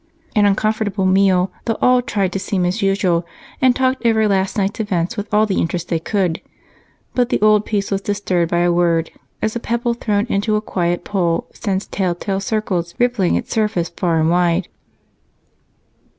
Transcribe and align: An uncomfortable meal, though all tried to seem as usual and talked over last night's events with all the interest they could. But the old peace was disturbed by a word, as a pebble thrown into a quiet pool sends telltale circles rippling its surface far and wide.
An 0.35 0.47
uncomfortable 0.47 1.05
meal, 1.05 1.51
though 1.65 1.77
all 1.79 2.01
tried 2.01 2.31
to 2.33 2.39
seem 2.39 2.65
as 2.65 2.81
usual 2.81 3.23
and 3.61 3.75
talked 3.75 4.03
over 4.03 4.27
last 4.27 4.57
night's 4.57 4.79
events 4.79 5.15
with 5.15 5.31
all 5.31 5.45
the 5.45 5.59
interest 5.59 5.89
they 5.89 5.99
could. 5.99 6.41
But 7.13 7.29
the 7.29 7.39
old 7.39 7.67
peace 7.67 7.91
was 7.91 8.01
disturbed 8.01 8.49
by 8.49 8.61
a 8.61 8.71
word, 8.73 9.11
as 9.43 9.55
a 9.55 9.59
pebble 9.59 9.93
thrown 9.93 10.25
into 10.25 10.55
a 10.55 10.59
quiet 10.59 11.03
pool 11.05 11.45
sends 11.53 11.85
telltale 11.85 12.39
circles 12.39 12.95
rippling 12.97 13.35
its 13.35 13.51
surface 13.53 13.89
far 13.89 14.19
and 14.19 14.31
wide. 14.31 14.69